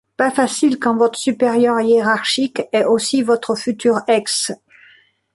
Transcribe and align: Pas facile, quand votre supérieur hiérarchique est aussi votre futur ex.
Pas 0.17 0.31
facile, 0.31 0.79
quand 0.79 0.97
votre 0.97 1.19
supérieur 1.19 1.79
hiérarchique 1.79 2.63
est 2.71 2.85
aussi 2.85 3.21
votre 3.21 3.53
futur 3.53 3.99
ex. 4.07 4.51